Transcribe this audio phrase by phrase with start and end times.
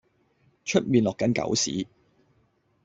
[0.65, 1.87] 出面落緊狗屎